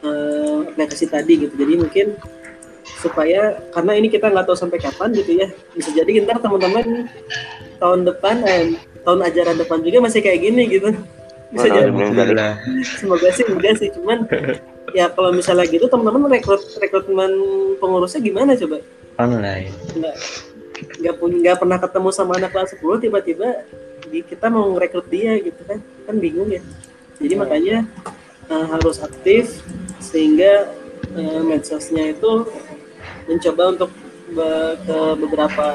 eh, 0.00 0.56
aplikasi 0.72 1.06
tadi 1.06 1.44
gitu. 1.46 1.54
Jadi 1.54 1.72
mungkin 1.76 2.06
supaya 3.04 3.60
karena 3.76 3.92
ini 4.00 4.08
kita 4.08 4.32
nggak 4.32 4.48
tahu 4.48 4.56
sampai 4.56 4.80
kapan 4.80 5.12
gitu 5.12 5.40
ya 5.40 5.48
bisa 5.72 5.88
jadi 5.92 6.24
ntar 6.24 6.40
teman-teman 6.40 7.08
tahun 7.80 8.08
depan 8.08 8.36
eh, 8.44 8.76
tahun 9.04 9.20
ajaran 9.28 9.56
depan 9.60 9.78
juga 9.84 9.98
masih 10.08 10.20
kayak 10.24 10.40
gini 10.40 10.62
gitu. 10.68 10.88
Bisa 11.50 11.66
Mana 11.68 11.76
jadi. 11.76 11.90
semoga 12.96 13.28
sih 13.34 13.44
enggak 13.44 13.74
sih 13.76 13.88
cuman 13.92 14.24
ya 14.94 15.06
kalau 15.12 15.30
misalnya 15.30 15.66
gitu 15.68 15.86
teman-teman 15.86 16.30
rekrut 16.30 16.62
rekrutmen 16.78 17.32
pengurusnya 17.78 18.20
gimana 18.22 18.54
coba? 18.56 18.78
Online. 19.20 19.68
nggak 19.96 20.16
nggak 21.00 21.14
punya 21.20 21.36
nggak 21.44 21.58
pernah 21.60 21.78
ketemu 21.78 22.08
sama 22.10 22.32
anak 22.40 22.50
kelas 22.56 22.72
10 22.80 23.04
tiba-tiba 23.04 23.48
kita 24.10 24.46
mau 24.50 24.74
ngerekrut 24.74 25.06
dia 25.12 25.38
gitu 25.38 25.60
kan? 25.64 25.78
Kan 26.08 26.16
bingung 26.18 26.50
ya. 26.50 26.62
Jadi 27.20 27.34
makanya 27.36 27.84
eh, 28.48 28.66
harus 28.72 28.98
aktif 29.00 29.60
sehingga 30.00 30.72
eh, 31.14 31.40
medsosnya 31.44 32.16
itu 32.16 32.48
mencoba 33.28 33.62
untuk 33.76 33.90
be- 34.32 34.76
ke 34.82 34.98
beberapa 35.20 35.66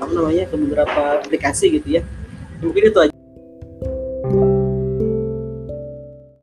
apa 0.00 0.12
namanya 0.12 0.44
ke 0.48 0.56
beberapa 0.56 1.02
aplikasi 1.24 1.80
gitu 1.80 2.00
ya. 2.00 2.02
Mungkin 2.60 2.92
itu 2.92 2.98
aja 3.00 3.19